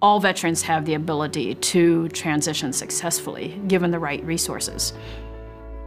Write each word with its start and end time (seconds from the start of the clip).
all 0.00 0.20
veterans 0.20 0.62
have 0.62 0.84
the 0.84 0.94
ability 0.94 1.56
to 1.56 2.08
transition 2.10 2.72
successfully 2.72 3.60
given 3.66 3.90
the 3.90 3.98
right 3.98 4.22
resources. 4.24 4.92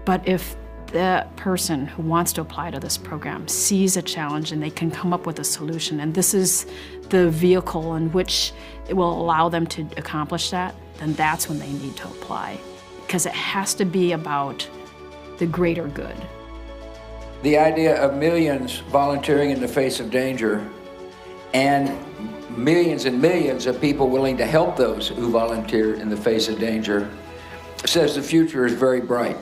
But 0.05 0.27
if 0.27 0.55
the 0.87 1.25
person 1.37 1.87
who 1.87 2.01
wants 2.01 2.33
to 2.33 2.41
apply 2.41 2.71
to 2.71 2.79
this 2.79 2.97
program 2.97 3.47
sees 3.47 3.95
a 3.95 4.01
challenge 4.01 4.51
and 4.51 4.61
they 4.61 4.69
can 4.69 4.91
come 4.91 5.13
up 5.13 5.25
with 5.25 5.39
a 5.39 5.43
solution, 5.43 6.01
and 6.01 6.13
this 6.13 6.33
is 6.33 6.65
the 7.09 7.29
vehicle 7.29 7.95
in 7.95 8.11
which 8.11 8.51
it 8.89 8.93
will 8.93 9.17
allow 9.21 9.47
them 9.47 9.65
to 9.67 9.87
accomplish 9.95 10.49
that, 10.49 10.75
then 10.97 11.13
that's 11.13 11.47
when 11.47 11.59
they 11.59 11.71
need 11.71 11.95
to 11.95 12.07
apply. 12.07 12.59
Because 13.05 13.25
it 13.25 13.31
has 13.33 13.73
to 13.75 13.85
be 13.85 14.11
about 14.11 14.69
the 15.37 15.45
greater 15.45 15.87
good. 15.87 16.15
The 17.43 17.57
idea 17.57 17.95
of 18.01 18.15
millions 18.15 18.79
volunteering 18.91 19.51
in 19.51 19.61
the 19.61 19.67
face 19.67 20.01
of 20.01 20.11
danger 20.11 20.69
and 21.53 21.89
millions 22.57 23.05
and 23.05 23.21
millions 23.21 23.65
of 23.65 23.79
people 23.79 24.09
willing 24.09 24.37
to 24.37 24.45
help 24.45 24.75
those 24.75 25.07
who 25.07 25.29
volunteer 25.29 25.95
in 25.95 26.09
the 26.09 26.17
face 26.17 26.47
of 26.47 26.59
danger 26.59 27.09
says 27.85 28.15
the 28.15 28.21
future 28.21 28.65
is 28.65 28.73
very 28.73 29.01
bright. 29.01 29.37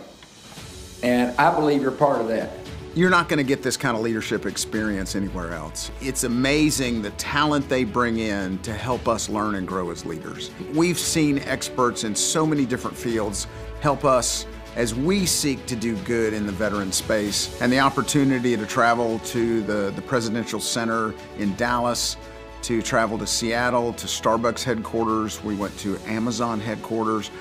And 1.03 1.35
I 1.37 1.53
believe 1.53 1.81
you're 1.81 1.91
part 1.91 2.21
of 2.21 2.27
that. 2.27 2.51
You're 2.95 3.09
not 3.09 3.29
going 3.29 3.37
to 3.37 3.43
get 3.43 3.61
this 3.61 3.77
kind 3.77 3.95
of 3.95 4.01
leadership 4.01 4.45
experience 4.45 5.15
anywhere 5.15 5.53
else. 5.53 5.91
It's 6.01 6.23
amazing 6.23 7.01
the 7.01 7.11
talent 7.11 7.69
they 7.69 7.83
bring 7.83 8.17
in 8.17 8.57
to 8.59 8.73
help 8.73 9.07
us 9.07 9.29
learn 9.29 9.55
and 9.55 9.67
grow 9.67 9.91
as 9.91 10.05
leaders. 10.05 10.49
We've 10.73 10.97
seen 10.97 11.39
experts 11.39 12.03
in 12.03 12.15
so 12.15 12.45
many 12.45 12.65
different 12.65 12.97
fields 12.97 13.47
help 13.79 14.05
us 14.05 14.45
as 14.75 14.95
we 14.95 15.25
seek 15.25 15.65
to 15.67 15.75
do 15.75 15.95
good 15.97 16.33
in 16.33 16.45
the 16.45 16.51
veteran 16.51 16.91
space. 16.91 17.61
And 17.61 17.71
the 17.71 17.79
opportunity 17.79 18.57
to 18.57 18.65
travel 18.65 19.19
to 19.19 19.61
the, 19.61 19.91
the 19.95 20.01
Presidential 20.01 20.59
Center 20.59 21.13
in 21.37 21.55
Dallas, 21.55 22.17
to 22.63 22.81
travel 22.81 23.17
to 23.17 23.27
Seattle, 23.27 23.93
to 23.93 24.07
Starbucks 24.07 24.63
headquarters. 24.63 25.43
We 25.43 25.55
went 25.55 25.77
to 25.79 25.97
Amazon 26.05 26.59
headquarters, 26.59 27.31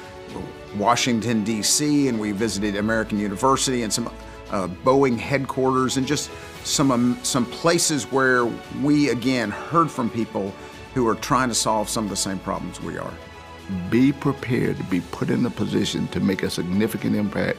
Washington, 0.76 1.44
D.C., 1.44 2.08
and 2.08 2.20
we 2.20 2.32
visited 2.32 2.76
American 2.76 3.18
University 3.18 3.82
and 3.82 3.92
some 3.92 4.10
uh, 4.50 4.68
Boeing 4.84 5.18
headquarters 5.18 5.96
and 5.96 6.06
just 6.06 6.30
some, 6.64 6.90
um, 6.90 7.18
some 7.22 7.46
places 7.46 8.10
where 8.10 8.46
we, 8.82 9.10
again, 9.10 9.50
heard 9.50 9.90
from 9.90 10.08
people 10.10 10.54
who 10.94 11.06
are 11.06 11.14
trying 11.14 11.48
to 11.48 11.54
solve 11.54 11.88
some 11.88 12.04
of 12.04 12.10
the 12.10 12.16
same 12.16 12.38
problems 12.38 12.80
we 12.80 12.98
are. 12.98 13.12
Be 13.90 14.12
prepared 14.12 14.78
to 14.78 14.84
be 14.84 15.00
put 15.12 15.30
in 15.30 15.44
a 15.44 15.50
position 15.50 16.08
to 16.08 16.20
make 16.20 16.42
a 16.42 16.50
significant 16.50 17.14
impact 17.14 17.58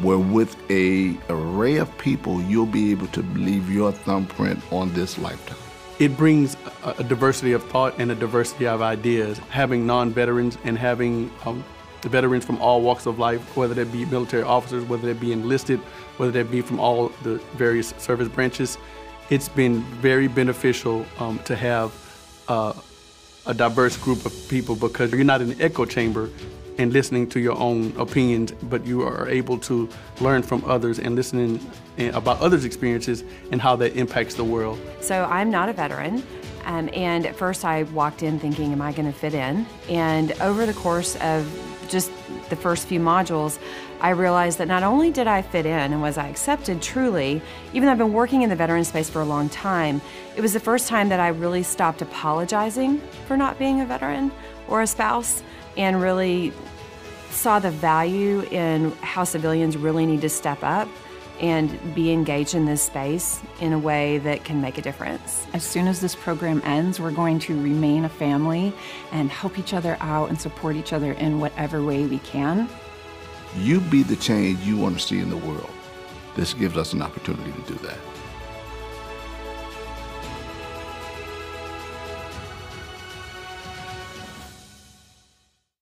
where 0.00 0.18
with 0.18 0.56
a 0.70 1.16
array 1.30 1.76
of 1.76 1.96
people, 1.96 2.42
you'll 2.42 2.66
be 2.66 2.90
able 2.90 3.06
to 3.08 3.22
leave 3.34 3.70
your 3.70 3.92
thumbprint 3.92 4.60
on 4.70 4.92
this 4.92 5.18
lifetime. 5.18 5.65
It 5.98 6.16
brings 6.16 6.56
a, 6.84 7.02
diversity 7.04 7.52
of 7.52 7.64
thought 7.64 7.98
and 7.98 8.12
a 8.12 8.14
diversity 8.14 8.66
of 8.66 8.82
ideas. 8.82 9.38
Having 9.48 9.86
non-veterans 9.86 10.58
and 10.64 10.76
having 10.76 11.30
um, 11.46 11.64
veterans 12.02 12.44
from 12.44 12.60
all 12.60 12.82
walks 12.82 13.06
of 13.06 13.18
life, 13.18 13.56
whether 13.56 13.72
they 13.72 13.84
be 13.84 14.04
military 14.04 14.42
officers, 14.42 14.84
whether 14.84 15.06
they 15.06 15.18
be 15.18 15.32
enlisted, 15.32 15.80
whether 16.18 16.30
they 16.32 16.42
be 16.42 16.60
from 16.60 16.78
all 16.78 17.08
the 17.22 17.36
various 17.56 17.94
service 17.98 18.28
branches, 18.28 18.76
it's 19.30 19.48
been 19.48 19.80
very 20.00 20.28
beneficial 20.28 21.06
um, 21.18 21.38
to 21.40 21.56
have 21.56 21.92
uh, 22.48 22.74
a 23.46 23.54
diverse 23.54 23.96
group 23.96 24.26
of 24.26 24.48
people 24.48 24.76
because 24.76 25.12
you're 25.12 25.24
not 25.24 25.40
in 25.40 25.52
an 25.52 25.60
echo 25.62 25.84
chamber 25.84 26.30
and 26.78 26.92
listening 26.92 27.28
to 27.30 27.40
your 27.40 27.56
own 27.58 27.94
opinions, 27.96 28.52
but 28.52 28.86
you 28.86 29.02
are 29.02 29.28
able 29.28 29.58
to 29.58 29.88
learn 30.20 30.42
from 30.42 30.64
others 30.64 30.98
and 30.98 31.14
listening 31.14 31.60
about 31.98 32.40
others' 32.40 32.64
experiences 32.64 33.24
and 33.50 33.60
how 33.60 33.76
that 33.76 33.96
impacts 33.96 34.34
the 34.34 34.44
world. 34.44 34.78
So 35.00 35.24
I'm 35.24 35.50
not 35.50 35.68
a 35.68 35.72
veteran. 35.72 36.22
Um, 36.64 36.90
and 36.92 37.24
at 37.26 37.36
first 37.36 37.64
I 37.64 37.84
walked 37.84 38.22
in 38.22 38.38
thinking, 38.40 38.72
am 38.72 38.82
I 38.82 38.92
going 38.92 39.06
to 39.06 39.16
fit 39.16 39.34
in? 39.34 39.66
And 39.88 40.32
over 40.40 40.66
the 40.66 40.74
course 40.74 41.14
of 41.16 41.46
just 41.86 42.10
the 42.48 42.56
first 42.56 42.86
few 42.86 43.00
modules, 43.00 43.58
I 44.00 44.10
realized 44.10 44.58
that 44.58 44.68
not 44.68 44.82
only 44.82 45.10
did 45.10 45.26
I 45.26 45.42
fit 45.42 45.66
in 45.66 45.92
and 45.92 46.02
was 46.02 46.18
I 46.18 46.28
accepted 46.28 46.82
truly, 46.82 47.40
even 47.72 47.86
though 47.86 47.92
I've 47.92 47.98
been 47.98 48.12
working 48.12 48.42
in 48.42 48.50
the 48.50 48.56
veteran 48.56 48.84
space 48.84 49.08
for 49.08 49.20
a 49.20 49.24
long 49.24 49.48
time, 49.48 50.00
it 50.36 50.40
was 50.40 50.52
the 50.52 50.60
first 50.60 50.88
time 50.88 51.08
that 51.08 51.20
I 51.20 51.28
really 51.28 51.62
stopped 51.62 52.02
apologizing 52.02 53.00
for 53.26 53.36
not 53.36 53.58
being 53.58 53.80
a 53.80 53.86
veteran 53.86 54.30
or 54.68 54.82
a 54.82 54.86
spouse 54.86 55.42
and 55.76 56.00
really 56.00 56.52
saw 57.30 57.58
the 57.58 57.70
value 57.70 58.42
in 58.50 58.92
how 59.02 59.24
civilians 59.24 59.76
really 59.76 60.06
need 60.06 60.20
to 60.22 60.28
step 60.28 60.58
up 60.62 60.88
and 61.40 61.94
be 61.94 62.12
engaged 62.12 62.54
in 62.54 62.64
this 62.64 62.82
space 62.82 63.40
in 63.60 63.72
a 63.72 63.78
way 63.78 64.18
that 64.18 64.44
can 64.44 64.60
make 64.60 64.78
a 64.78 64.82
difference. 64.82 65.46
As 65.52 65.64
soon 65.64 65.86
as 65.86 66.00
this 66.00 66.14
program 66.14 66.62
ends, 66.64 66.98
we're 66.98 67.10
going 67.10 67.38
to 67.40 67.60
remain 67.60 68.04
a 68.04 68.08
family 68.08 68.72
and 69.12 69.30
help 69.30 69.58
each 69.58 69.74
other 69.74 69.96
out 70.00 70.28
and 70.28 70.40
support 70.40 70.76
each 70.76 70.92
other 70.92 71.12
in 71.12 71.40
whatever 71.40 71.82
way 71.82 72.06
we 72.06 72.18
can. 72.18 72.68
You 73.58 73.80
be 73.80 74.02
the 74.02 74.16
change 74.16 74.60
you 74.60 74.76
want 74.76 74.98
to 74.98 75.06
see 75.06 75.20
in 75.20 75.30
the 75.30 75.36
world. 75.36 75.70
This 76.34 76.52
gives 76.52 76.76
us 76.76 76.92
an 76.92 77.02
opportunity 77.02 77.52
to 77.52 77.72
do 77.72 77.74
that. 77.86 77.98